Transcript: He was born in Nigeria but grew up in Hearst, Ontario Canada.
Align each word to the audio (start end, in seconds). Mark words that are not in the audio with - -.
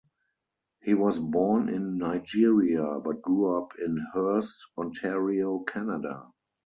He 0.81 0.95
was 0.95 1.19
born 1.19 1.69
in 1.69 1.99
Nigeria 1.99 2.99
but 3.05 3.21
grew 3.21 3.55
up 3.61 3.73
in 3.77 3.97
Hearst, 4.15 4.57
Ontario 4.75 5.59
Canada. 5.59 6.23